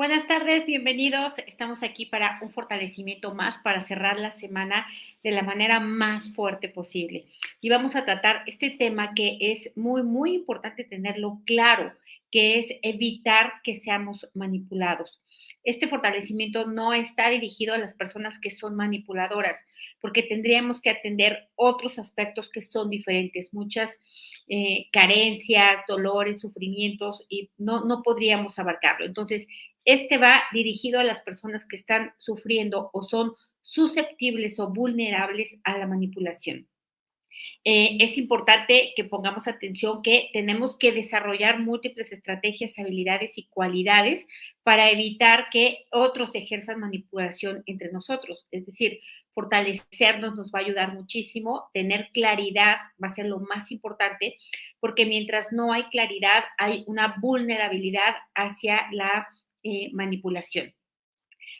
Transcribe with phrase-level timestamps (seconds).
[0.00, 1.34] Buenas tardes, bienvenidos.
[1.46, 4.86] Estamos aquí para un fortalecimiento más, para cerrar la semana
[5.22, 7.26] de la manera más fuerte posible.
[7.60, 11.92] Y vamos a tratar este tema que es muy, muy importante tenerlo claro,
[12.30, 15.20] que es evitar que seamos manipulados.
[15.64, 19.58] Este fortalecimiento no está dirigido a las personas que son manipuladoras,
[20.00, 23.90] porque tendríamos que atender otros aspectos que son diferentes, muchas
[24.48, 29.04] eh, carencias, dolores, sufrimientos, y no, no podríamos abarcarlo.
[29.04, 29.46] Entonces,
[29.84, 35.78] este va dirigido a las personas que están sufriendo o son susceptibles o vulnerables a
[35.78, 36.66] la manipulación.
[37.64, 44.26] Eh, es importante que pongamos atención que tenemos que desarrollar múltiples estrategias, habilidades y cualidades
[44.62, 48.46] para evitar que otros ejerzan manipulación entre nosotros.
[48.50, 49.00] Es decir,
[49.34, 54.36] fortalecernos nos va a ayudar muchísimo, tener claridad va a ser lo más importante,
[54.80, 59.28] porque mientras no hay claridad, hay una vulnerabilidad hacia la
[59.62, 60.74] eh, manipulación.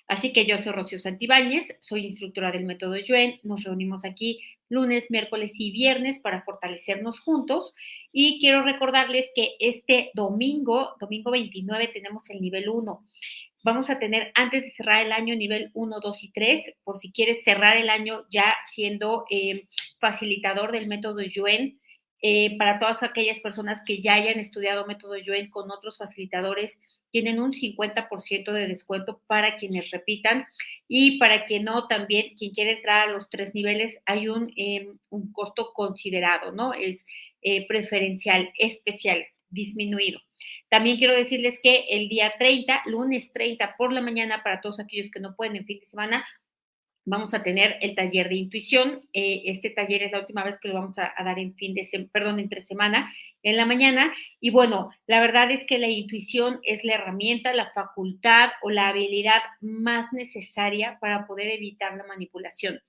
[0.09, 3.39] Así que yo soy Rocío Santibáñez, soy instructora del método Yuen.
[3.45, 7.75] Nos reunimos aquí lunes, miércoles y viernes para fortalecernos juntos.
[8.13, 13.05] Y quiero recordarles que este domingo, domingo 29, tenemos el nivel 1.
[13.63, 17.13] Vamos a tener antes de cerrar el año nivel 1, 2 y 3, por si
[17.13, 19.67] quieres cerrar el año ya siendo eh,
[19.99, 21.80] facilitador del método Yuen
[22.23, 26.73] eh, para todas aquellas personas que ya hayan estudiado método Yuen con otros facilitadores,
[27.11, 30.47] tienen un 50% de descuento para quienes repitan
[30.87, 34.99] y para quien no, también quien quiere entrar a los tres niveles, hay un, em,
[35.09, 36.75] un costo considerado, ¿no?
[36.75, 37.05] Es
[37.43, 40.21] eh, preferencial, especial, disminuido.
[40.69, 45.11] También quiero decirles que el día 30, lunes 30 por la mañana, para todos aquellos
[45.11, 46.25] que no pueden en fin de semana,
[47.05, 49.01] vamos a tener el taller de intuición.
[49.13, 51.89] Eh, este taller es la última vez que lo vamos a, dar en fin de,
[51.93, 53.13] entre semana,
[53.43, 54.13] en la mañana.
[54.41, 58.89] Y bueno, la verdad es que la intuición es la herramienta, la facultad o la
[58.89, 62.81] habilidad más necesaria para poder evitar la manipulación.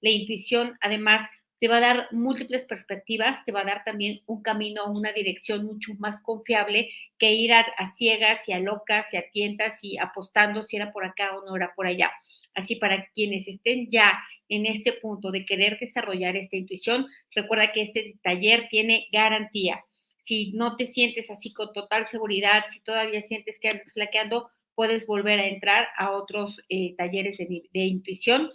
[0.00, 1.28] La intuición, además,
[1.58, 5.64] te va a dar múltiples perspectivas, te va a dar también un camino, una dirección
[5.64, 7.64] mucho más confiable que ir a,
[7.96, 11.56] ciegas y a locas y a tientas y apostando si era por acá o no
[11.56, 12.12] era por allá.
[12.54, 14.12] Así para quienes estén ya
[14.48, 19.82] en este punto de querer desarrollar esta intuición, recuerda que este taller tiene garantía.
[20.24, 25.06] Si no te sientes así con total seguridad, si todavía sientes que andas flaqueando, puedes
[25.06, 28.50] volver a entrar a otros eh, talleres de intuición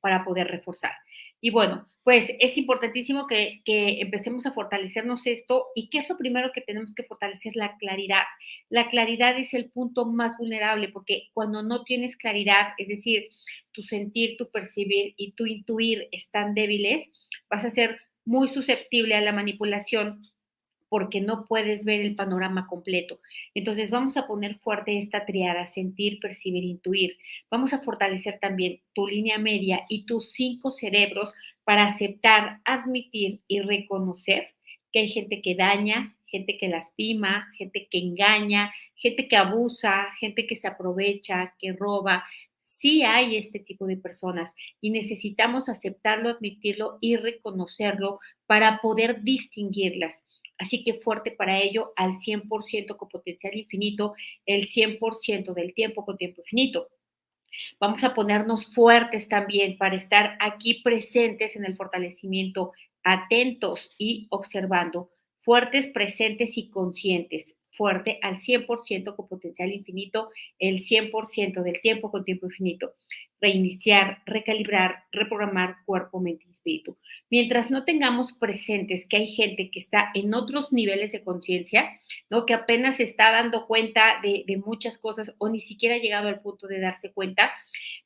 [0.00, 0.92] para poder reforzar.
[1.40, 5.66] Y bueno, pues es importantísimo que, empecemos a fortalecernos esto.
[5.74, 7.54] ¿Y qué es lo primero que tenemos que fortalecer?
[7.54, 8.22] La claridad.
[8.70, 13.28] La claridad es el punto más vulnerable porque cuando no tienes claridad, es decir,
[13.72, 17.10] tu sentir, tu percibir y tu intuir están débiles,
[17.50, 20.22] vas a ser muy susceptible a la manipulación
[20.88, 23.20] porque no puedes ver el panorama completo.
[23.54, 27.16] Entonces vamos a poner fuerte esta triada, sentir, percibir, intuir.
[27.50, 31.32] Vamos a fortalecer también tu línea media y tus cinco cerebros
[31.64, 34.54] para aceptar, admitir y reconocer
[34.92, 40.46] que hay gente que daña, gente que lastima, gente que engaña, gente que abusa, gente
[40.46, 42.24] que se aprovecha, que roba.
[42.64, 50.14] Sí hay este tipo de personas y necesitamos aceptarlo, admitirlo y reconocerlo para poder distinguirlas.
[50.58, 54.14] Así que fuerte para ello al 100% con potencial infinito,
[54.44, 56.88] el 100% del tiempo con tiempo infinito.
[57.80, 65.10] Vamos a ponernos fuertes también para estar aquí presentes en el fortalecimiento, atentos y observando,
[65.38, 72.24] fuertes, presentes y conscientes, fuerte al 100% con potencial infinito, el 100% del tiempo con
[72.24, 72.94] tiempo infinito
[73.40, 76.96] reiniciar, recalibrar, reprogramar cuerpo, mente y espíritu.
[77.30, 81.90] Mientras no tengamos presentes que hay gente que está en otros niveles de conciencia,
[82.30, 82.46] ¿no?
[82.46, 86.28] que apenas se está dando cuenta de, de, muchas cosas o ni siquiera ha llegado
[86.28, 87.52] al punto de darse cuenta,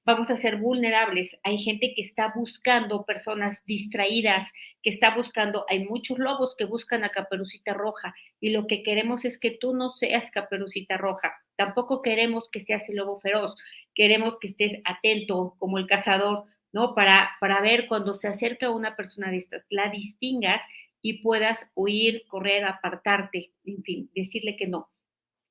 [0.04, 1.38] vamos a ser vulnerables.
[1.42, 4.46] Hay gente que está buscando personas distraídas,
[4.82, 9.24] que está buscando, hay muchos lobos que buscan a Caperucita Roja y lo que queremos
[9.24, 11.34] es que tú no seas Caperucita Roja.
[11.56, 13.54] Tampoco queremos que seas el lobo feroz,
[13.94, 16.94] queremos que estés atento como el cazador, ¿no?
[16.94, 20.62] Para, para ver cuando se acerca una persona de estas, la distingas
[21.02, 24.88] y puedas huir, correr, apartarte, en fin, decirle que no.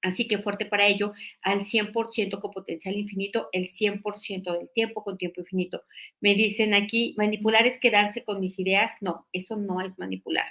[0.04, 5.18] Así que fuerte para ello, al 100% con potencial infinito, el 100% del tiempo con
[5.18, 5.84] tiempo infinito.
[6.20, 8.92] Me dicen aquí, manipular es quedarse con mis ideas.
[9.02, 10.48] No, eso no es manipular.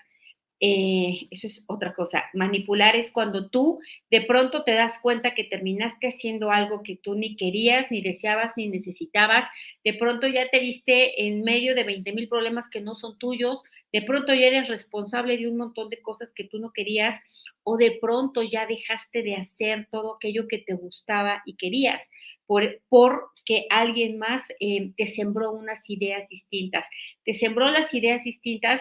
[0.63, 2.25] Eh, eso es otra cosa.
[2.35, 3.81] Manipular es cuando tú
[4.11, 8.53] de pronto te das cuenta que terminaste haciendo algo que tú ni querías, ni deseabas,
[8.57, 9.49] ni necesitabas.
[9.85, 13.59] De pronto ya te viste en medio de 20 mil problemas que no son tuyos,
[13.93, 17.19] De pronto ya eres responsable de un montón de cosas que tú no querías
[17.65, 22.03] o de pronto ya dejaste de hacer todo aquello que te gustaba y querías
[22.47, 26.85] por, porque alguien más eh, te sembró unas ideas distintas.
[27.25, 28.81] Te sembró las ideas distintas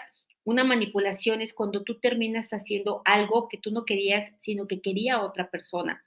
[0.50, 5.22] una manipulación es cuando tú terminas haciendo algo que tú no querías, sino que quería
[5.22, 6.04] otra persona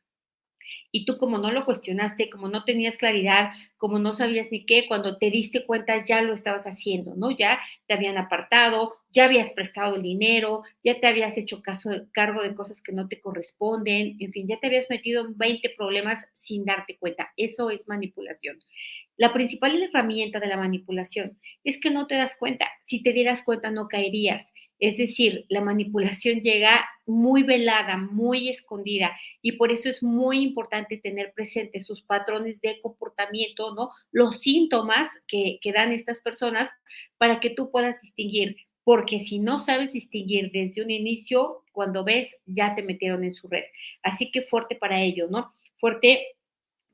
[0.92, 4.86] y tú como no lo cuestionaste, como no tenías claridad, como no sabías ni qué,
[4.86, 7.30] cuando te diste cuenta ya lo estabas haciendo, ¿no?
[7.30, 11.62] Ya te habían apartado, ya habías prestado el dinero, ya te habías hecho
[12.12, 15.70] cargo de cosas que no te corresponden, en fin, ya te habías metido en 20
[15.70, 17.32] problemas sin darte cuenta.
[17.36, 18.58] Eso es manipulación.
[19.16, 22.68] La principal herramienta de la manipulación es que no te das cuenta.
[22.86, 24.44] Si te dieras cuenta no caerías.
[24.78, 30.96] Es decir, la manipulación llega muy velada, muy escondida y por eso es muy importante
[30.96, 33.90] tener presentes sus patrones de comportamiento, ¿no?
[34.10, 36.68] Los síntomas que, que dan estas personas
[37.16, 42.28] para que tú puedas distinguir, porque si no sabes distinguir desde un inicio, cuando ves,
[42.46, 43.62] ya te metieron en su red.
[44.02, 45.52] Así que fuerte para ello, ¿no?
[45.78, 46.26] Fuerte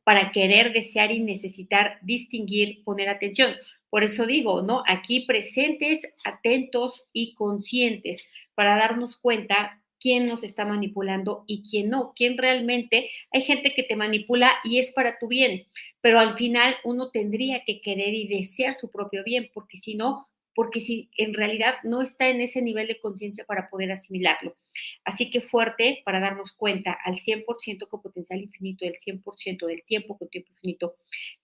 [0.08, 3.52] para querer, desear y necesitar distinguir, poner atención.
[3.90, 4.82] Por eso digo, ¿no?
[4.87, 8.25] Aquí presentes, atentos y conscientes
[8.55, 13.82] para darnos cuenta quién nos está manipulando y quién no, quién realmente, hay gente que
[13.82, 15.66] te manipula y es para tu bien,
[16.00, 20.26] pero al final uno tendría que querer y desear su propio bien, porque si no,
[20.58, 24.56] porque si en realidad no está en ese nivel de conciencia para poder asimilarlo.
[25.05, 30.19] Así que fuerte para darnos cuenta al 100% con potencial infinito, el 100% del tiempo
[30.19, 30.96] con tiempo infinito,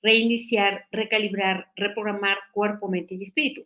[0.02, 3.64] reiniciar, recalibrar, reprogramar cuerpo, mente y espíritu.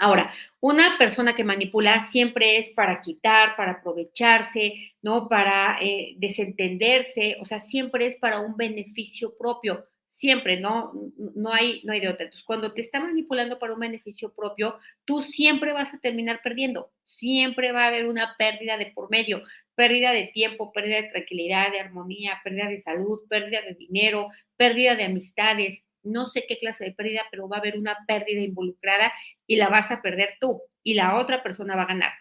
[0.00, 5.28] Ahora, una persona que manipula siempre es para quitar, para aprovecharse, ¿no?
[5.28, 9.84] Para eh, desentenderse, o sea, siempre es para un beneficio propio
[10.22, 10.92] siempre, ¿no?
[11.34, 12.26] No hay, no hay de otra.
[12.26, 16.92] Entonces, cuando te está manipulando para un beneficio propio, tú siempre vas a terminar perdiendo.
[17.02, 19.42] Siempre va a haber una pérdida de por medio,
[19.74, 24.94] pérdida de tiempo, pérdida de tranquilidad, de armonía, pérdida de salud, pérdida de dinero, pérdida
[24.94, 25.82] de amistades.
[26.04, 29.12] No sé qué clase de pérdida, pero va a haber una pérdida involucrada
[29.48, 32.12] y la vas a perder tú y la otra persona va a ganar.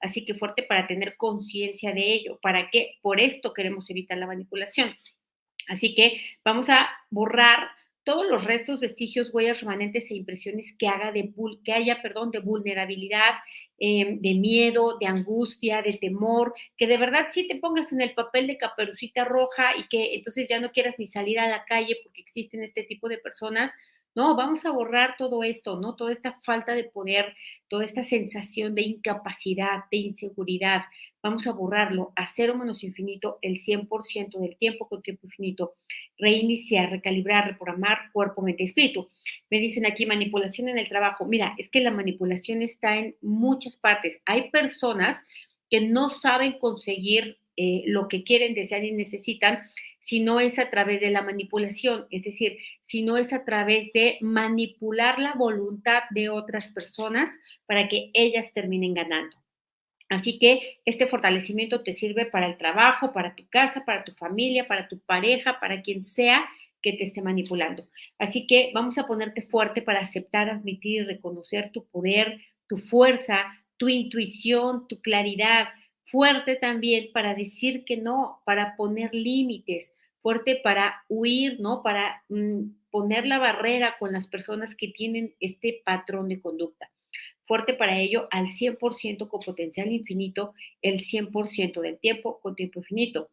[0.00, 2.38] Así que fuerte para tener conciencia de ello.
[2.42, 2.96] ¿Para qué?
[3.00, 4.94] Por esto queremos evitar la manipulación.
[5.68, 7.68] Así que vamos a borrar
[8.06, 11.32] todos los restos, vestigios, huellas remanentes e impresiones que, haga de,
[11.64, 13.34] que haya perdón, de vulnerabilidad,
[13.78, 18.14] em, de miedo, de angustia, de temor, que de verdad sí te pongas en el
[18.14, 21.98] papel de caperucita roja y que entonces ya no quieras ni salir a la calle
[22.04, 23.72] porque existen este tipo de personas,
[24.16, 25.94] no, vamos a borrar todo esto, ¿no?
[25.94, 27.36] Toda esta falta de poder,
[27.68, 30.84] toda esta sensación de incapacidad, de inseguridad.
[31.22, 35.74] Vamos a borrarlo a cero menos infinito el 100% del tiempo con tiempo infinito.
[36.16, 39.06] Reiniciar, recalibrar, reprogramar cuerpo, mente espíritu.
[39.50, 41.26] Me dicen aquí manipulación en el trabajo.
[41.26, 44.18] Mira, es que la manipulación está en muchas partes.
[44.24, 45.22] Hay personas
[45.68, 49.60] que no saben conseguir eh, lo que quieren, desean y necesitan
[50.06, 53.92] si no es a través de la manipulación, es decir, si no es a través
[53.92, 57.28] de manipular la voluntad de otras personas
[57.66, 59.36] para que ellas terminen ganando.
[60.08, 64.68] Así que este fortalecimiento te sirve para el trabajo, para tu casa, para tu familia,
[64.68, 66.46] para tu pareja, para quien sea
[66.80, 67.88] que te esté manipulando.
[68.16, 73.44] Así que vamos a ponerte fuerte para aceptar, admitir y reconocer tu poder, tu fuerza,
[73.76, 75.66] tu intuición, tu claridad.
[76.04, 79.90] Fuerte también para decir que no, para poner límites,
[80.26, 81.84] fuerte para huir, ¿no?
[81.84, 86.90] Para mm, poner la barrera con las personas que tienen este patrón de conducta.
[87.44, 90.52] Fuerte para ello al 100% con potencial infinito,
[90.82, 93.30] el 100% del tiempo con tiempo infinito.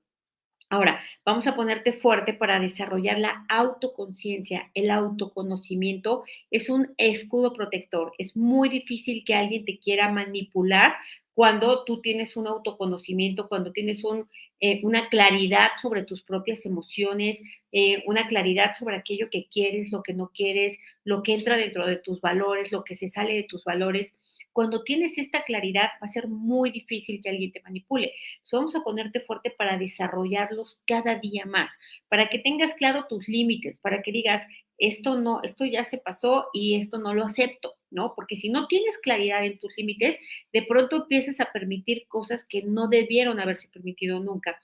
[0.70, 4.70] Ahora, vamos a ponerte fuerte para desarrollar la autoconciencia.
[4.76, 8.14] El autoconocimiento es un escudo protector.
[8.20, 10.94] Es muy difícil que alguien te quiera manipular
[11.34, 14.30] cuando tú tienes un autoconocimiento, cuando tienes un
[14.66, 17.38] eh, una claridad sobre tus propias emociones,
[17.74, 21.86] eh, una claridad sobre aquello que quieres, lo que no quieres, lo que entra dentro
[21.86, 24.14] de tus valores, lo que se sale de tus valores.
[24.54, 28.14] Cuando tienes esta claridad va a ser muy difícil que alguien te manipule.
[28.54, 31.70] vamos a ponerte fuerte para desarrollarlos cada día más,
[32.08, 36.46] para que tengas claro tus límites, para que digas, esto no, esto ya se pasó
[36.54, 38.14] y esto no lo acepto, ¿no?
[38.16, 40.18] Porque si no tienes claridad en tus límites,
[40.52, 44.60] de pronto empiezas a permitir cosas que no debieron haberse permitido nunca.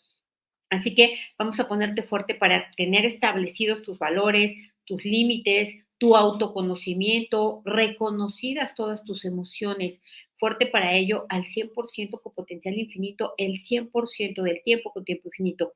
[0.70, 4.56] Así que vamos a ponerte fuerte para tener establecidos tus valores,
[4.86, 10.02] tus límites, tu autoconocimiento, reconocidas todas tus emociones,
[10.38, 15.74] fuerte para ello al 100% con potencial infinito, el 100% del tiempo con tiempo infinito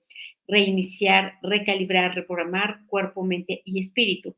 [0.48, 4.36] reiniciar, recalibrar, reprogramar cuerpo, mente y espíritu.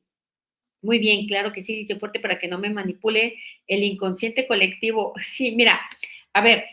[0.85, 3.37] Muy bien, claro que sí, dice fuerte para que no me manipule
[3.67, 5.13] el inconsciente colectivo.
[5.35, 5.81] Sí, mira,
[6.33, 6.63] a ver,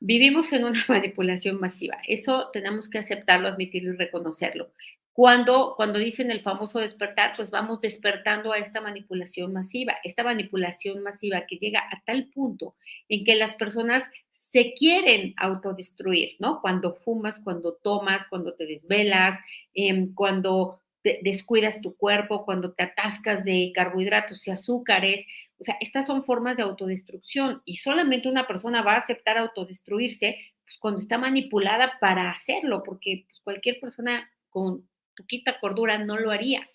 [0.00, 1.98] vivimos en una manipulación masiva.
[2.06, 4.70] Eso tenemos que aceptarlo, admitirlo y reconocerlo.
[5.12, 11.02] Cuando, cuando dicen el famoso despertar, pues vamos despertando a esta manipulación masiva, esta manipulación
[11.02, 12.76] masiva que llega a tal punto
[13.08, 14.04] en que las personas
[14.52, 16.60] se quieren autodestruir, ¿no?
[16.60, 19.38] Cuando fumas, cuando tomas, cuando te desvelas,
[19.74, 20.80] em, cuando
[21.22, 25.26] descuidas tu cuerpo, cuando te atascas de carbohidratos y azúcares.
[25.58, 30.38] O sea, estas son formas de autodestrucción y solamente una persona va a aceptar autodestruirse
[30.64, 36.30] pues, cuando está manipulada para hacerlo, porque pues, cualquier persona con poquita cordura no lo
[36.30, 36.68] haría.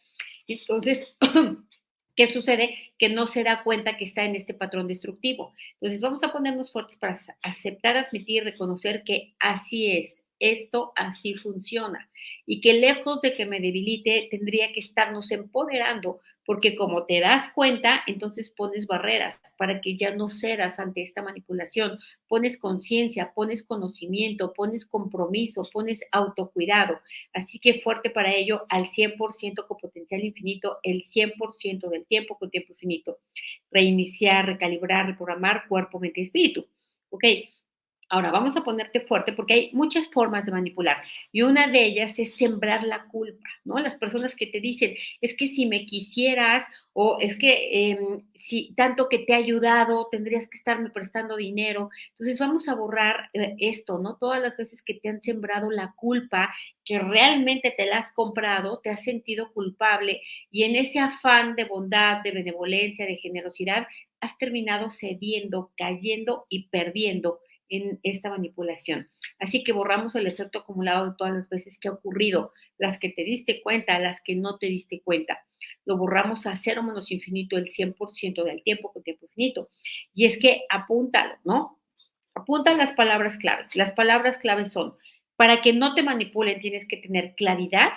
[0.48, 1.08] Entonces,
[2.16, 2.94] ¿qué sucede?
[3.00, 5.54] Que no se da cuenta que está en este patrón destructivo.
[5.80, 12.10] Entonces, vamos a ponernos fuertes para aceptar, admitir, reconocer que así es esto así funciona
[12.46, 17.52] y que lejos de que me debilite, tendría que estarnos empoderando, porque como te das
[17.54, 23.64] cuenta, entonces pones barreras para que ya no cedas ante esta manipulación, pones conciencia, pones
[23.64, 27.00] conocimiento, pones compromiso, pones autocuidado.
[27.34, 32.52] Así que fuerte para ello al 100% con potencial infinito, el 100% del tiempo con
[32.52, 33.18] tiempo infinito.
[33.72, 36.68] Reiniciar, recalibrar, reprogramar cuerpo, mente y espíritu.
[37.10, 37.24] ¿Ok?
[38.08, 40.98] Ahora, vamos a ponerte fuerte porque hay muchas formas de manipular
[41.32, 43.80] y una de ellas es sembrar la culpa, ¿no?
[43.80, 48.74] Las personas que te dicen, es que si me quisieras o es que em, si
[48.76, 51.90] tanto que te ha ayudado, tendrías que estarme prestando dinero.
[52.12, 54.18] Entonces, vamos a borrar eh, esto, ¿no?
[54.18, 58.82] Todas las veces que te han sembrado la culpa, que realmente te la has comprado,
[58.84, 60.22] te has sentido culpable
[60.52, 63.88] y en ese afán de bondad, de benevolencia, de generosidad,
[64.22, 69.08] has terminado cediendo, cayendo y perdiendo en esta manipulación.
[69.40, 73.10] Así que borramos el efecto acumulado de todas las veces que ha ocurrido, las que
[73.10, 75.46] te diste cuenta, las que no te diste cuenta.
[75.86, 79.70] Lo borramos a cero menos infinito el 100% del tiempo con tiempo infinito.
[80.14, 81.80] Y es que apúntalo, ¿no?
[82.34, 83.76] Apunta las palabras claves.
[83.76, 84.96] Las palabras claves son,
[85.36, 87.94] para que no te manipulen tienes que tener claridad,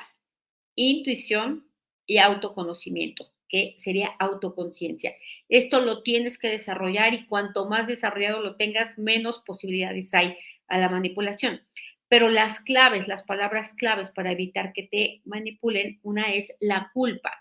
[0.75, 1.69] intuición
[2.07, 5.15] y autoconocimiento que sería autoconciencia.
[5.49, 10.37] Esto lo tienes que desarrollar y cuanto más desarrollado lo tengas, menos posibilidades hay
[10.69, 11.61] a la manipulación.
[12.09, 17.33] Pero las claves, las palabras claves para evitar que te manipulen, una es la culpa.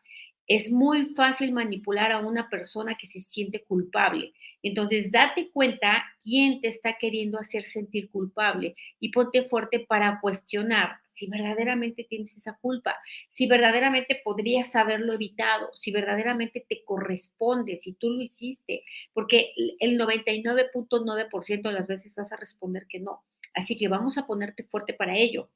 [0.48, 4.34] Es muy fácil manipular a una persona que se siente culpable.
[4.64, 10.98] Entonces, date cuenta quién te está queriendo hacer sentir culpable y ponte fuerte para cuestionar
[11.18, 12.96] si verdaderamente tienes esa culpa,
[13.32, 19.98] si verdaderamente podrías haberlo evitado, si verdaderamente te corresponde, si tú lo hiciste, porque el
[20.00, 23.24] 99.9% de las veces vas a responder que no.
[23.56, 25.50] Así que vamos a ponerte fuerte para ello.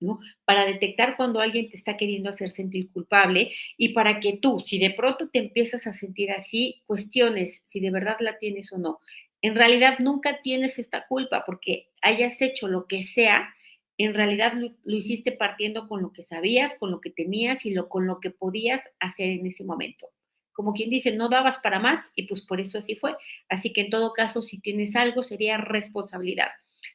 [0.00, 0.20] ¿No?
[0.44, 4.78] Para detectar cuando alguien te está queriendo hacer sentir culpable y para que tú, si
[4.78, 9.00] de pronto te empiezas a sentir así, cuestiones si de verdad la tienes o no.
[9.42, 13.54] En realidad nunca tienes esta culpa porque hayas hecho lo que sea
[13.98, 18.06] en realidad lo, hiciste partiendo con lo que sabías, con lo que tenías y con
[18.06, 20.08] lo que podías hacer en ese momento.
[20.58, 23.14] Como quien dice, no dabas para más y pues por eso así fue.
[23.48, 26.48] Así que en todo caso, si tienes algo, sería responsabilidad.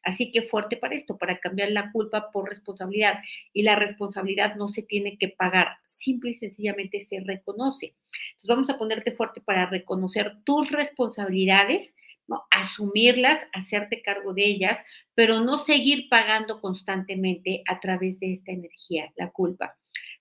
[0.03, 3.21] Así que fuerte para esto, para cambiar la culpa por responsabilidad.
[3.53, 7.95] Y la responsabilidad no se tiene que pagar, simple y sencillamente se reconoce.
[8.31, 11.93] Entonces vamos a ponerte fuerte para reconocer tus responsabilidades
[12.27, 12.43] ¿no?
[12.51, 14.77] Asumirlas, hacerte cargo de ellas,
[15.13, 19.75] pero no seguir pagando constantemente a través de esta energía, la culpa.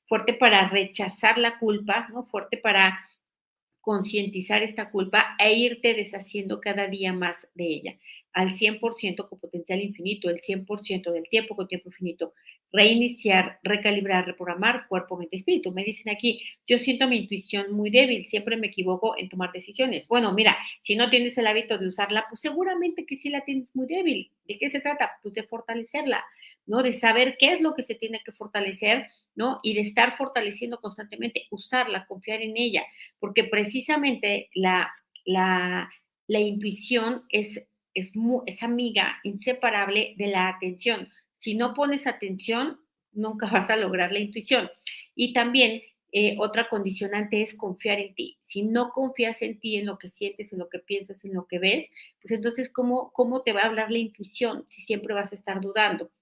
[0.08, 2.24] Fuerte para rechazar la culpa, ¿no?
[2.24, 3.00] Fuerte para
[3.82, 7.98] concientizar esta culpa e irte deshaciendo cada día más de ella,
[8.32, 12.32] al 100% con potencial infinito, el 100% del tiempo con tiempo infinito
[12.72, 15.72] reiniciar, recalibrar, reprogramar cuerpo, mente, espíritu.
[15.72, 20.08] Me dicen aquí, yo siento mi intuición muy débil, siempre me equivoco en tomar decisiones.
[20.08, 23.68] Bueno, mira, si no tienes el hábito de usarla, pues seguramente que sí la tienes
[23.74, 24.30] muy débil.
[24.48, 25.12] ¿De qué se trata?
[25.22, 26.24] Pues de fortalecerla,
[26.66, 26.82] ¿no?
[26.82, 29.60] De saber qué es lo que se tiene que fortalecer, ¿no?
[29.62, 32.84] Y de estar fortaleciendo constantemente, usarla, confiar en ella,
[33.20, 34.90] porque precisamente la,
[35.24, 35.90] la,
[36.26, 37.62] la intuición es,
[37.94, 38.10] es,
[38.46, 41.08] es amiga inseparable de la atención
[41.42, 42.78] si no pones atención,
[43.10, 44.70] nunca vas a lograr la intuición.
[45.16, 45.82] Y también
[46.12, 48.38] eh, otra condicionante es confiar en ti.
[48.46, 51.46] Si no confías en ti, en lo que sientes, en lo que piensas, en lo
[51.48, 51.88] que ves,
[52.20, 55.60] pues entonces, ¿cómo, cómo te va a hablar la intuición si siempre vas a estar
[55.60, 56.12] dudando?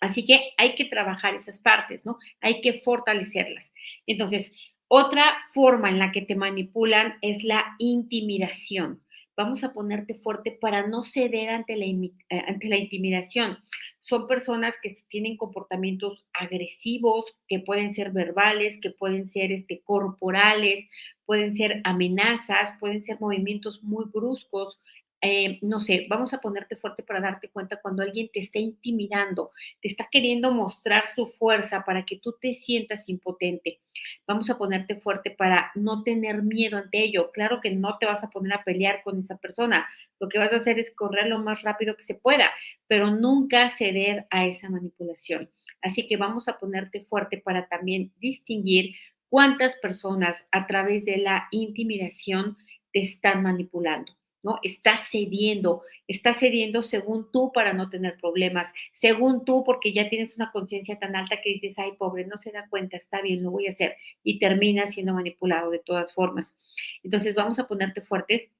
[0.00, 2.18] Así que hay que trabajar esas partes, ¿no?
[2.40, 3.64] Hay que fortalecerlas.
[4.06, 4.52] Entonces,
[4.86, 9.01] otra forma en la que te manipulan es la intimidación
[9.36, 12.10] vamos a ponerte fuerte para no ceder ante la, eh,
[12.46, 13.58] ante la intimidación.
[14.00, 20.86] son personas que tienen comportamientos agresivos, que pueden ser verbales, que pueden ser este, corporales,
[21.24, 24.80] pueden ser amenazas, pueden ser movimientos muy bruscos,
[25.24, 29.52] eh, no sé, vamos a ponerte fuerte para darte cuenta cuando alguien te está intimidando,
[29.80, 33.78] te está queriendo mostrar su fuerza para que tú te sientas impotente.
[34.26, 37.30] Vamos a ponerte fuerte para no tener miedo ante ello.
[37.30, 39.88] Claro que no te vas a poner a pelear con esa persona.
[40.18, 42.50] Lo que vas a hacer es correr lo más rápido que se pueda,
[42.88, 45.48] pero nunca ceder a esa manipulación.
[45.82, 48.96] Así que vamos a ponerte fuerte para también distinguir
[49.28, 52.56] cuántas personas a través de la intimidación
[52.92, 54.12] te están manipulando.
[54.42, 54.58] ¿No?
[54.62, 60.34] Estás cediendo, estás cediendo según tú para no tener problemas, según tú porque ya tienes
[60.36, 63.50] una conciencia tan alta que dices, ay, pobre, no se da cuenta, está bien, lo
[63.50, 66.54] voy a hacer, y termina siendo manipulado de todas formas.
[67.02, 68.50] Entonces vamos a ponerte fuerte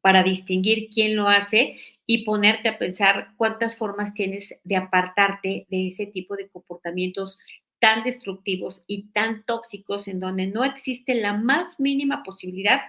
[0.00, 5.88] para distinguir quién lo hace y ponerte a pensar cuántas formas tienes de apartarte de
[5.88, 7.38] ese tipo de comportamientos
[7.78, 12.80] tan destructivos y tan tóxicos en donde no existe la más mínima posibilidad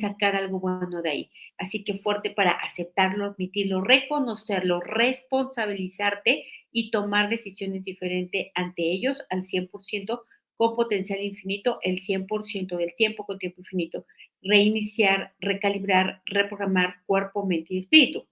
[0.00, 1.30] sacar algo bueno de ahí.
[1.58, 9.44] Así que fuerte para aceptarlo, admitirlo, reconocerlo, responsabilizarte y tomar decisiones diferentes ante ellos al
[9.46, 10.22] 100%
[10.56, 14.04] con potencial infinito, el 100% del tiempo con tiempo infinito.
[14.42, 18.26] Reiniciar, recalibrar, reprogramar cuerpo, mente y espíritu.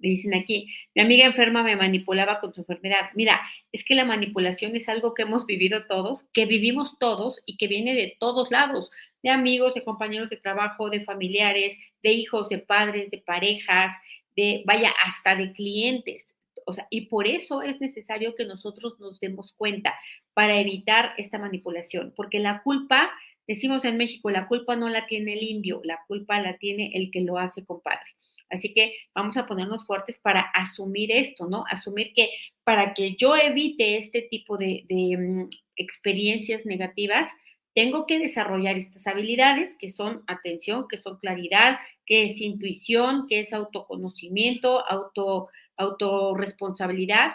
[0.00, 3.10] Dicen aquí, mi amiga enferma me manipulaba con su enfermedad.
[3.14, 3.40] Mira,
[3.70, 7.68] es que la manipulación es algo que hemos vivido todos, que vivimos todos y que
[7.68, 8.90] viene de todos lados,
[9.22, 13.92] de amigos, de compañeros de trabajo, de familiares, de hijos, de padres, de parejas,
[14.36, 16.24] de, vaya, hasta de clientes.
[16.66, 19.94] O sea, y por eso es necesario que nosotros nos demos cuenta
[20.32, 23.10] para evitar esta manipulación, porque la culpa
[23.46, 27.10] Decimos en México, la culpa no la tiene el indio, la culpa la tiene el
[27.10, 28.06] que lo hace, compadre.
[28.48, 31.64] Así que vamos a ponernos fuertes para asumir esto, ¿no?
[31.68, 32.30] Asumir que
[32.64, 37.28] para que yo evite este tipo de, mm, experiencias negativas,
[37.74, 43.40] tengo que desarrollar estas habilidades que son atención, que son claridad, que es intuición, que
[43.40, 47.32] es autoconocimiento, auto, autorresponsabilidad.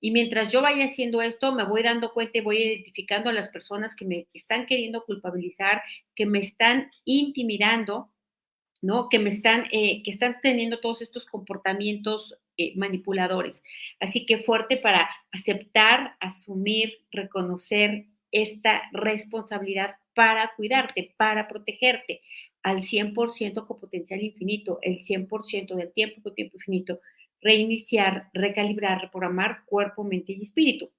[0.00, 3.48] Y mientras yo vaya haciendo esto, me voy dando cuenta y voy identificando a las
[3.48, 5.82] personas que me están queriendo culpabilizar,
[6.14, 8.10] que me están intimidando,
[8.80, 9.08] ¿no?
[9.08, 13.62] Que me están, eh, que están teniendo todos estos comportamientos eh, manipuladores.
[14.00, 22.20] Así que fuerte para aceptar, asumir, reconocer esta responsabilidad para cuidarte, para protegerte
[22.62, 27.00] al 100% con potencial infinito, el 100% del tiempo con tiempo infinito
[27.40, 30.90] reiniciar, recalibrar, reprogramar cuerpo, mente y espíritu.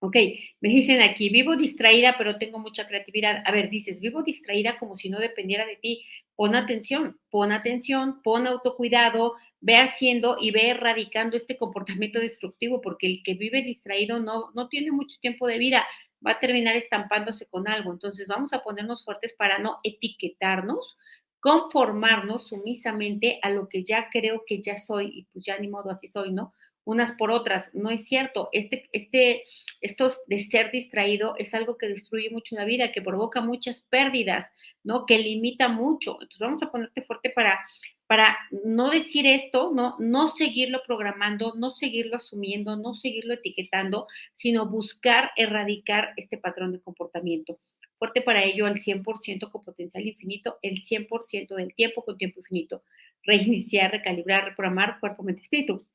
[0.00, 0.16] Ok,
[0.60, 3.42] me dicen aquí, vivo distraída, pero tengo mucha creatividad.
[3.44, 6.04] A ver, dices, vivo distraída como si no dependiera de ti.
[6.36, 13.08] Pon atención, pon atención, pon autocuidado, ve haciendo y ve erradicando este comportamiento destructivo, porque
[13.08, 15.84] el que vive distraído no, no tiene mucho tiempo de vida,
[16.24, 17.92] va a terminar estampándose con algo.
[17.92, 20.96] Entonces, vamos a ponernos fuertes para no etiquetarnos,
[21.40, 25.90] conformarnos sumisamente a lo que ya creo que ya soy y pues ya ni modo
[25.90, 26.54] así soy, ¿no?
[26.84, 28.48] Unas por otras, no es cierto.
[28.50, 29.42] Este, este,
[29.82, 34.46] esto de ser distraído es algo que destruye mucho la vida, que provoca muchas pérdidas,
[34.84, 35.04] ¿no?
[35.04, 36.12] Que limita mucho.
[36.14, 37.60] Entonces vamos a ponerte fuerte para,
[38.06, 39.96] para no decir esto, ¿no?
[39.98, 46.80] No seguirlo programando, no seguirlo asumiendo, no seguirlo etiquetando, sino buscar erradicar este patrón de
[46.80, 47.58] comportamiento
[47.98, 52.82] fuerte para ello al 100% con potencial infinito, el 100% del tiempo con tiempo infinito.
[53.22, 55.86] Reiniciar, recalibrar, reprogramar cuerpo, mente, espíritu.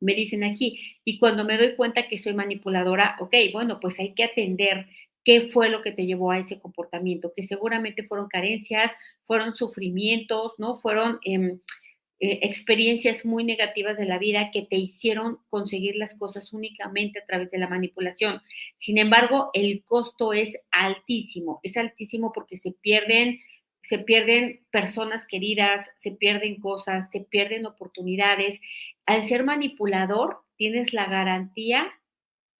[0.00, 4.14] Me dicen aquí, y cuando me doy cuenta que soy manipuladora, ok, bueno, pues hay
[4.14, 4.86] que atender
[5.24, 8.92] qué fue lo que te llevó a ese comportamiento, que seguramente fueron carencias,
[9.24, 10.74] fueron sufrimientos, ¿no?
[10.76, 11.18] Fueron...
[11.24, 11.58] Eh,
[12.20, 17.26] eh, experiencias muy negativas de la vida que te hicieron conseguir las cosas únicamente a
[17.26, 18.42] través de la manipulación.
[18.78, 23.38] Sin embargo, el costo es altísimo, es altísimo porque se pierden,
[23.82, 28.60] se pierden personas queridas, se pierden cosas, se pierden oportunidades.
[29.06, 31.88] Al ser manipulador, tienes la garantía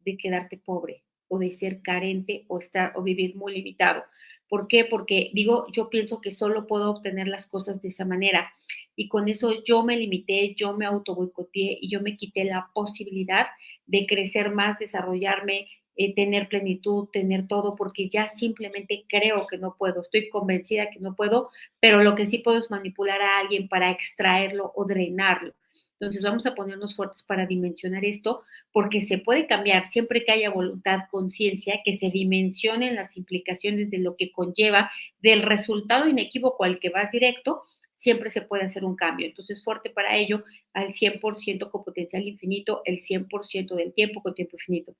[0.04, 4.04] de quedarte pobre o de ser carente o estar o vivir muy limitado.
[4.48, 4.84] ¿Por qué?
[4.84, 8.52] Porque digo, yo pienso que solo puedo obtener las cosas de esa manera.
[8.96, 12.70] Y con eso yo me limité, yo me auto boicoteé y yo me quité la
[12.74, 13.46] posibilidad
[13.86, 15.68] de crecer más, desarrollarme,
[16.00, 21.00] eh, tener plenitud, tener todo, porque ya simplemente creo que no puedo, estoy convencida que
[21.00, 25.54] no puedo, pero lo que sí puedo es manipular a alguien para extraerlo o drenarlo.
[26.00, 30.50] Entonces vamos a ponernos fuertes para dimensionar esto, porque se puede cambiar siempre que haya
[30.50, 36.78] voluntad, conciencia, que se dimensionen las implicaciones de lo que conlleva del resultado inequívoco al
[36.78, 37.62] que vas directo,
[37.96, 39.26] siempre se puede hacer un cambio.
[39.26, 44.56] Entonces, fuerte para ello al 100% con potencial infinito, el 100% del tiempo con tiempo
[44.56, 44.94] infinito.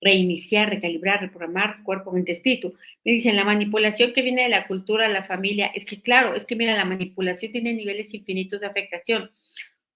[0.00, 2.72] Reiniciar, recalibrar, reprogramar cuerpo, mente, espíritu.
[3.04, 6.46] Me dicen, la manipulación que viene de la cultura, la familia, es que claro, es
[6.46, 9.30] que mira, la manipulación tiene niveles infinitos de afectación.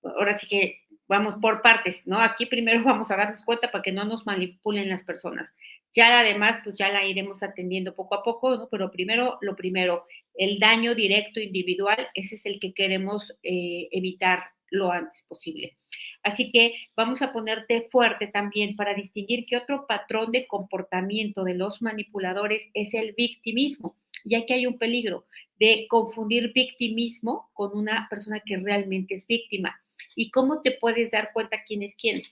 [0.04, 2.18] Ahora sí que vamos por partes, ¿no?
[2.20, 5.48] Aquí primero vamos a darnos cuenta para que no nos manipulen las personas.
[5.92, 8.68] Ya además, pues ya la iremos atendiendo poco a poco, ¿no?
[8.68, 14.42] Pero primero, lo primero, el daño directo individual, ese es el que queremos eh, evitar
[14.70, 15.76] lo antes posible.
[16.22, 21.54] Así que vamos a ponerte fuerte también para distinguir que otro patrón de comportamiento de
[21.54, 25.26] los manipuladores es el victimismo, ya que hay un peligro
[25.60, 29.78] de confundir victimismo con una persona que realmente es víctima.
[30.14, 32.22] ¿Y cómo te puedes dar cuenta quién es quién?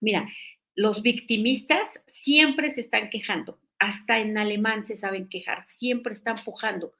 [0.00, 0.28] Mira,
[0.74, 6.92] los victimistas siempre se están quejando, hasta en alemán se saben quejar, siempre están pujando.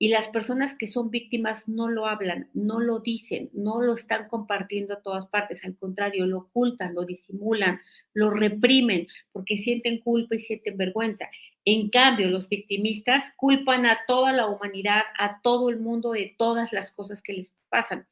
[0.00, 4.28] Y las personas que son víctimas no lo hablan, no lo dicen, no lo están
[4.28, 7.80] compartiendo a todas partes, al contrario, lo ocultan, lo disimulan,
[8.14, 11.28] lo reprimen porque sienten culpa y sienten vergüenza.
[11.64, 16.72] En cambio, los victimistas culpan a toda la humanidad, a todo el mundo de todas
[16.72, 18.06] las cosas que les pasan.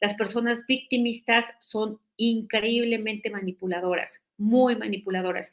[0.00, 5.48] Las personas victimistas son increíblemente manipuladoras, muy manipuladoras,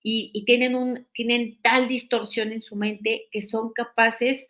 [0.00, 4.46] y, tienen, un, tienen tal distorsión en su mente que son capaces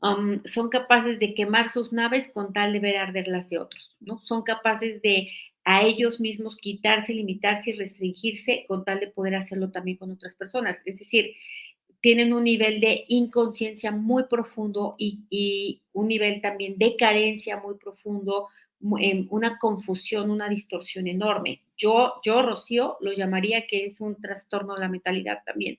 [0.00, 4.20] son capaces de quemar sus naves con tal de ver arder las de otros, ¿no?
[4.20, 5.28] Son capaces de
[5.64, 10.34] a ellos mismos quitarse, limitarse y restringirse con tal de poder hacerlo también con otras
[10.34, 10.78] personas.
[10.84, 11.34] Es decir,
[12.00, 18.48] tienen un nivel de inconsciencia muy profundo y, un nivel también de carencia muy profundo,
[19.00, 21.62] em, una confusión, una distorsión enorme.
[21.76, 25.78] Yo, yo, Rocío, lo llamaría que es un trastorno de la mentalidad también.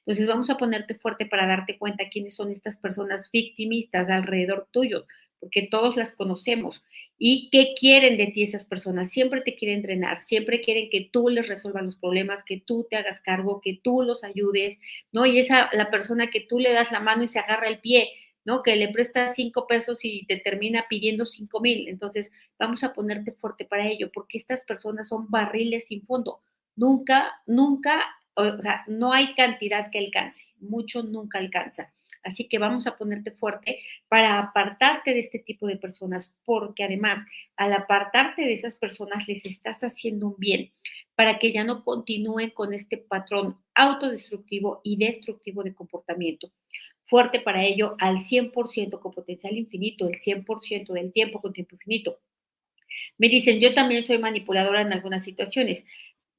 [0.00, 5.06] Entonces vamos a ponerte fuerte para darte cuenta quiénes son estas personas victimistas alrededor tuyo,
[5.40, 6.82] porque todos las conocemos.
[7.18, 9.10] ¿Y qué quieren de ti esas personas?
[9.10, 12.96] Siempre te quieren entrenar, siempre quieren que tú les resuelvas los problemas, que tú te
[12.96, 14.78] hagas cargo, que tú los ayudes,
[15.10, 15.26] ¿no?
[15.26, 18.10] Y esa, la persona que tú le das la mano y se agarra el pie,
[18.44, 18.62] ¿no?
[18.62, 21.88] Que le presta cinco pesos y te termina pidiendo cinco mil.
[21.88, 26.40] Entonces, vamos a ponerte fuerte para ello, porque estas personas son barriles sin fondo.
[26.76, 28.04] Nunca, nunca
[28.38, 31.92] o sea, no hay cantidad que alcance, mucho nunca alcanza.
[32.24, 37.24] Así que vamos a ponerte fuerte para apartarte de este tipo de personas, porque además
[37.56, 40.72] al apartarte de esas personas les estás haciendo un bien
[41.14, 46.52] para que ya no continúen con este patrón autodestructivo y destructivo de comportamiento.
[47.04, 52.20] Fuerte para ello al 100% con potencial infinito, el 100% del tiempo con tiempo infinito.
[53.16, 55.84] Me dicen, yo también soy manipuladora en algunas situaciones.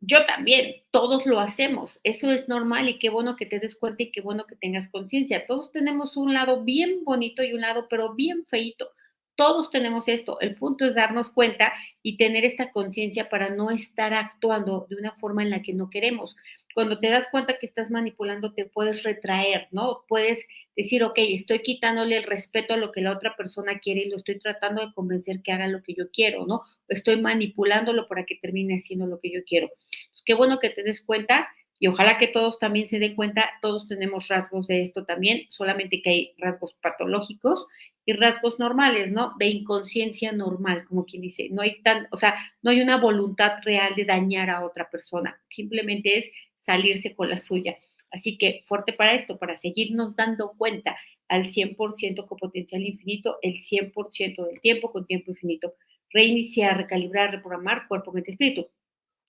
[0.02, 4.04] Yo también, todos lo hacemos, eso es normal y qué bueno que te des cuenta
[4.04, 5.46] y qué bueno que tengas conciencia.
[5.46, 8.92] Todos tenemos un lado bien bonito y un lado pero bien feito.
[9.40, 10.38] Todos tenemos esto.
[10.42, 11.72] El punto es darnos cuenta
[12.04, 15.90] y tener esta conciencia para no estar actuando de una forma en la que no
[15.90, 16.36] queremos.
[16.76, 20.02] Cuando te das cuenta que estás manipulando, te puedes retraer, ¿no?
[20.10, 20.40] Puedes
[20.76, 24.18] decir, ok, estoy quitándole el respeto a lo que la otra persona quiere y lo
[24.18, 26.64] estoy tratando de convencer que haga lo que yo quiero, ¿no?
[26.90, 29.70] Estoy manipulándolo para que termine haciendo lo que yo quiero.
[29.70, 31.48] Pues qué bueno que te des cuenta
[31.80, 36.02] y ojalá que todos también se den cuenta, todos tenemos rasgos de esto también, solamente
[36.02, 37.68] que hay rasgos patológicos
[38.10, 39.34] y rasgos normales, ¿no?
[39.38, 43.60] De inconsciencia normal, como quien dice, no hay tan, o sea, no hay una voluntad
[43.62, 46.32] real de dañar a otra persona, simplemente es
[46.66, 47.78] salirse con la suya.
[48.10, 53.62] Así que fuerte para esto, para seguirnos dando cuenta al 100% con potencial infinito, el
[53.64, 55.76] 100% del tiempo con tiempo infinito.
[56.10, 58.68] Reiniciar, recalibrar, reprogramar cuerpo, mente, espíritu.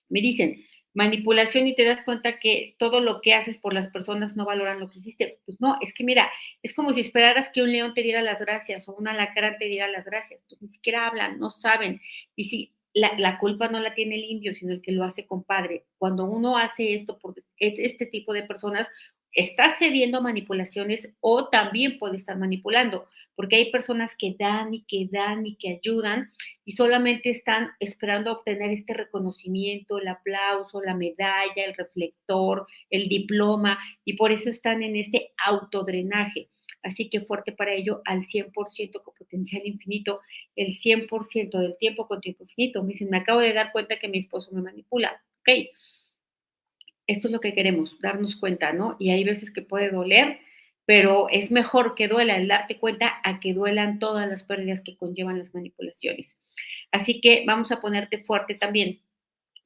[0.09, 4.35] Me dicen, manipulación y te das cuenta que todo lo que haces por las personas
[4.35, 5.39] no valoran lo que hiciste.
[5.45, 6.29] Pues no, es que mira,
[6.63, 9.65] es como si esperaras que un león te diera las gracias o una alacrán te
[9.65, 10.41] diera las gracias.
[10.49, 12.01] Pues ni siquiera hablan, no saben.
[12.35, 15.85] Y si la, culpa no la tiene el indio, sino el que lo hace compadre.
[15.97, 18.87] Cuando uno hace esto por este tipo de personas,
[19.33, 23.07] está cediendo a manipulaciones o también puede estar manipulando,
[23.41, 26.27] porque hay personas que dan y que dan y que ayudan
[26.63, 33.79] y solamente están esperando obtener este reconocimiento, el aplauso, la medalla, el reflector, el diploma,
[34.05, 36.49] y por eso están en este autodrenaje.
[36.83, 40.21] Así que fuerte para ello al 100% con potencial infinito,
[40.55, 42.83] el 100% del tiempo con tiempo infinito.
[42.83, 45.19] Me dicen, me acabo de dar cuenta que mi esposo me manipula.
[45.39, 45.65] Ok,
[47.07, 48.97] esto es lo que queremos, darnos cuenta, ¿no?
[48.99, 50.37] Y hay veces que puede doler,
[50.91, 54.97] pero es mejor que duela el darte cuenta a que duelan todas las pérdidas que
[54.97, 56.35] conllevan las manipulaciones.
[56.91, 58.99] Así que vamos a ponerte fuerte también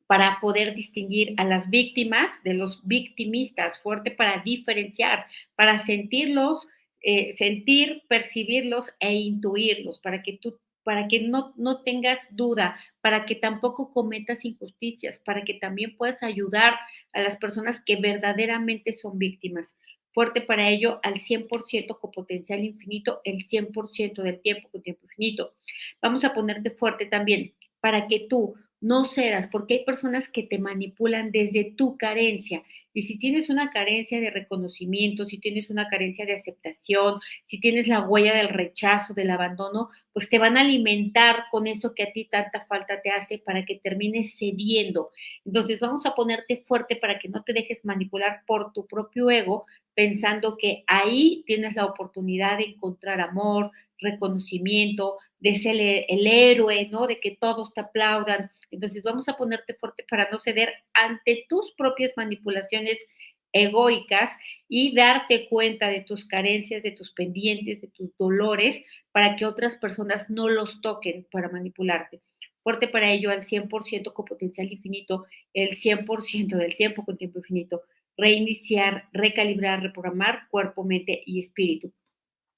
[0.05, 6.59] para poder distinguir a las víctimas de los victimistas, fuerte para diferenciar, para sentirlos
[7.01, 13.25] eh, sentir, percibirlos e intuirlos para que tú para que no, no tengas duda, para
[13.25, 16.75] que tampoco cometas injusticias, para que también puedas ayudar
[17.13, 19.65] a las personas que verdaderamente son víctimas.
[20.15, 25.55] Fuerte para ello al 100% con potencial infinito, el 100% del tiempo con tiempo infinito.
[26.01, 30.57] Vamos a ponerte fuerte también para que tú no cedas, porque hay personas que te
[30.57, 32.63] manipulan desde tu carencia.
[32.93, 37.87] Y si tienes una carencia de reconocimiento, si tienes una carencia de aceptación, si tienes
[37.87, 42.13] la huella del rechazo, del abandono, pues te van a alimentar con eso que a
[42.13, 45.09] ti tanta falta te hace para que termines cediendo.
[45.43, 49.65] Entonces vamos a ponerte fuerte para que no te dejes manipular por tu propio ego,
[49.95, 55.75] pensando que ahí tienes la oportunidad de encontrar amor, reconocimiento, de ser
[56.09, 57.07] el, héroe, ¿no?
[57.07, 58.51] De que todos te aplaudan.
[58.71, 62.99] Entonces vamos a ponerte fuerte para no ceder ante tus propias manipulaciones
[63.53, 64.31] egoicas
[64.67, 69.77] y darte cuenta de tus carencias, de tus pendientes, de tus dolores, para que otras
[69.77, 72.19] personas no los toquen para manipularte.
[72.63, 77.83] Fuerte para ello al 100% con potencial infinito, el 100% del tiempo con tiempo infinito.
[78.17, 81.91] Reiniciar, recalibrar, reprogramar cuerpo, mente y espíritu.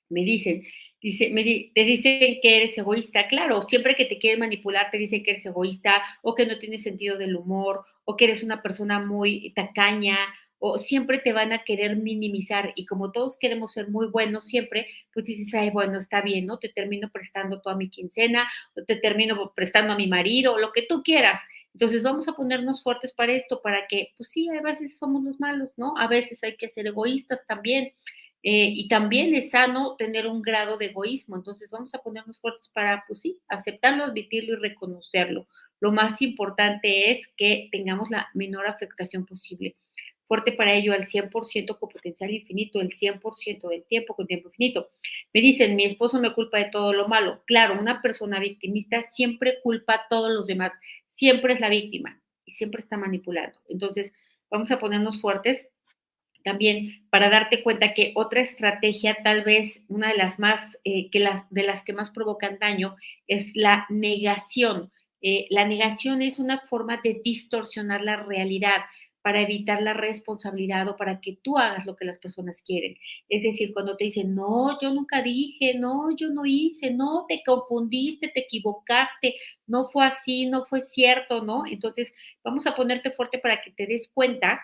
[0.09, 0.63] Me dicen,
[0.99, 5.23] Dice, me te dicen que eres egoísta, claro, siempre que te quieren manipular te dicen
[5.23, 8.99] que eres egoísta o que no tienes sentido del humor o que eres una persona
[8.99, 10.17] muy tacaña
[10.59, 14.87] o siempre te van a querer minimizar y como todos queremos ser muy buenos siempre,
[15.13, 16.57] pues dices, ay, bueno, está bien, ¿no?
[16.57, 20.71] Te termino prestando toda mi quincena o te termino prestando a mi marido o lo
[20.71, 21.39] que tú quieras.
[21.77, 25.39] Entonces vamos a ponernos fuertes para esto, para que, pues sí, a veces somos los
[25.39, 25.95] malos, ¿no?
[25.95, 27.93] A veces hay que ser egoístas también.
[28.41, 31.35] Eh, y también es sano tener un grado de egoísmo.
[31.35, 35.45] Entonces vamos a ponernos fuertes para, pues sí, aceptarlo, admitirlo y reconocerlo.
[35.79, 39.75] Lo más importante es que tengamos la menor afectación posible.
[40.27, 44.89] Fuerte para ello al 100% con potencial infinito, el 100% del tiempo con tiempo infinito.
[45.31, 47.43] Me dicen, mi esposo me culpa de todo lo malo.
[47.45, 50.71] Claro, una persona victimista siempre culpa a todos los demás,
[51.17, 53.59] siempre es la víctima y siempre está manipulando.
[53.67, 54.13] Entonces,
[54.49, 55.67] vamos a ponernos fuertes
[56.43, 61.19] también para darte cuenta que otra estrategia, tal vez una de las más, eh, que
[61.19, 62.95] las, de las que más provocan daño,
[63.27, 64.91] es la negación.
[65.21, 68.83] Eh, la negación es una forma de distorsionar la realidad
[69.27, 72.95] para evitar la responsabilidad o para que tú hagas lo que las personas quieren.
[73.27, 77.43] Es decir, cuando te dicen, no, yo nunca dije, no, yo no hice, no, te
[77.45, 79.35] confundiste, te equivocaste,
[79.65, 81.65] no fue así, no fue cierto, ¿no?
[81.65, 84.61] Entonces, vamos a ponerte fuerte para que te des cuenta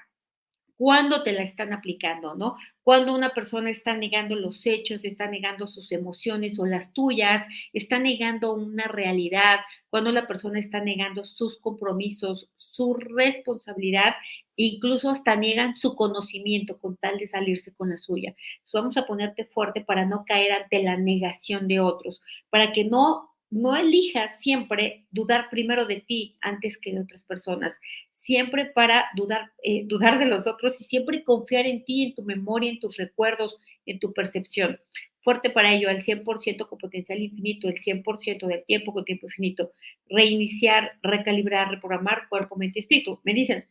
[0.78, 2.56] cuándo te la están aplicando, ¿no?
[2.84, 7.98] Cuando una persona está negando los hechos, está negando sus emociones o las tuyas, está
[8.00, 14.16] negando una realidad, cuando la persona está negando sus compromisos, su responsabilidad,
[14.56, 18.36] incluso hasta niegan su conocimiento con tal de salirse con la suya.
[18.74, 23.34] vamos a ponerte fuerte para no caer ante la negación de otros, para que no
[23.54, 27.80] no elijas siempre dudar primero de ti antes que de otras personas
[28.24, 32.24] siempre para dudar, eh, dudar de los otros y siempre confiar en ti, en tu
[32.24, 34.80] memoria, en tus recuerdos, en tu percepción.
[35.22, 39.72] Fuerte para ello, al 100% con potencial infinito, el 100% del tiempo con tiempo infinito.
[40.10, 43.20] Reiniciar, recalibrar, reprogramar cuerpo, mente y espíritu.
[43.24, 43.66] Me dicen,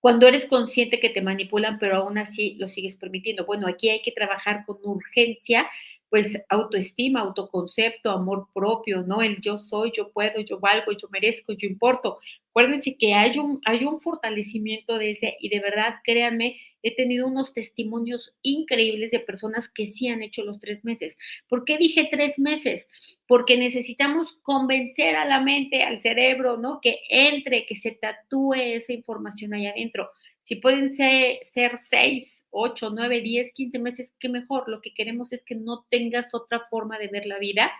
[0.00, 3.44] cuando eres consciente que te manipulan, pero aún así lo sigues permitiendo.
[3.44, 5.68] Bueno, aquí hay que trabajar con urgencia
[6.10, 9.22] pues autoestima, autoconcepto, amor propio, ¿no?
[9.22, 12.18] El yo soy, yo puedo, yo valgo, yo merezco, yo importo.
[12.50, 17.28] Acuérdense que hay un, hay un fortalecimiento de ese y de verdad, créanme, he tenido
[17.28, 21.16] unos testimonios increíbles de personas que sí han hecho los tres meses.
[21.48, 22.88] ¿Por qué dije tres meses?
[23.28, 26.80] Porque necesitamos convencer a la mente, al cerebro, ¿no?
[26.80, 30.10] Que entre, que se tatúe esa información ahí adentro.
[30.42, 34.68] Si pueden ser, ser seis 8, 9, 10, 15 meses, qué mejor.
[34.68, 37.70] Lo que queremos es que no tengas otra forma de ver la vida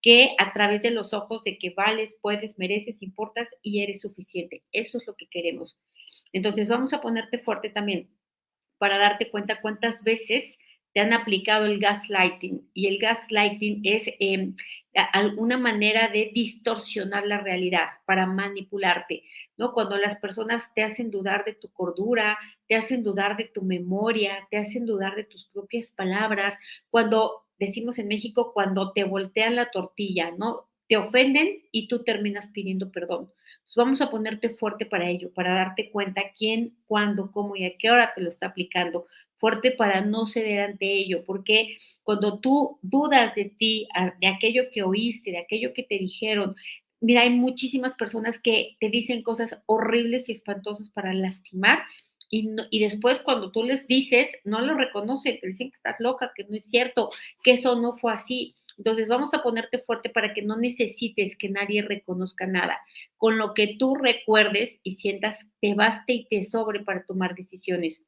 [0.00, 4.62] que a través de los ojos de que vales, puedes, mereces, importas y eres suficiente.
[4.72, 5.76] Eso es lo que queremos.
[6.32, 8.08] Entonces vamos a ponerte fuerte también
[8.78, 10.44] para darte cuenta cuántas veces
[10.92, 12.68] te han aplicado el gaslighting.
[12.74, 14.52] Y el gaslighting es eh,
[15.12, 19.22] alguna manera de distorsionar la realidad para manipularte.
[19.56, 19.72] ¿no?
[19.72, 24.46] Cuando las personas te hacen dudar de tu cordura, te hacen dudar de tu memoria,
[24.50, 26.54] te hacen dudar de tus propias palabras,
[26.90, 30.68] cuando decimos en México, cuando te voltean la tortilla, ¿no?
[30.88, 33.30] Te ofenden y tú terminas pidiendo perdón.
[33.76, 37.90] vamos a ponerte fuerte para ello, para darte cuenta quién, cuándo, cómo y a qué
[37.90, 39.06] hora te lo está aplicando.
[39.38, 43.88] Fuerte para no ceder ante ello, porque cuando tú dudas de ti,
[44.20, 46.56] de aquello que oíste, de aquello que te dijeron,
[47.00, 51.78] Mira, hay muchísimas personas que te dicen cosas horribles y espantosas para lastimar
[52.30, 56.32] y, y, después cuando tú les dices, no lo reconocen, te dicen que estás loca,
[56.34, 57.10] que no es cierto,
[57.42, 58.54] que eso no fue así.
[58.78, 62.78] Entonces vamos a ponerte fuerte para que no necesites que nadie reconozca nada.
[63.16, 68.02] Con lo que tú recuerdes y sientas te baste y te sobre para tomar decisiones.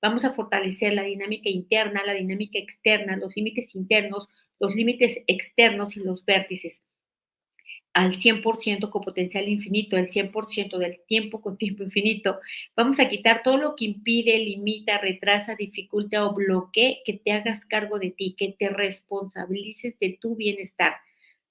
[0.00, 4.28] Vamos a fortalecer la dinámica interna, la dinámica externa, los límites internos,
[4.60, 6.80] los límites externos y los vértices
[7.94, 12.38] al 100% con potencial infinito, el 100% del tiempo con tiempo infinito.
[12.76, 17.64] Vamos a quitar todo lo que impide, limita, retrasa, dificulta o bloquee que te hagas
[17.66, 20.94] cargo de ti, que te responsabilices de tu bienestar.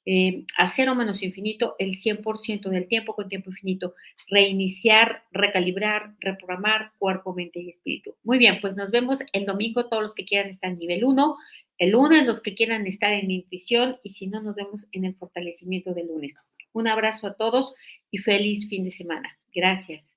[0.03, 3.93] Eh, a cero menos infinito, el 100% del tiempo con tiempo infinito.
[4.27, 8.15] Reiniciar, recalibrar, reprogramar cuerpo, mente y espíritu.
[8.23, 11.37] Muy bien, pues nos vemos el domingo, todos los que quieran estar en nivel 1
[11.81, 15.15] el lunes, los que quieran estar en intuición y si no, nos vemos en el
[15.15, 16.35] fortalecimiento del lunes.
[16.73, 17.73] Un abrazo a todos
[18.11, 19.39] y feliz fin de semana.
[19.51, 20.10] Gracias.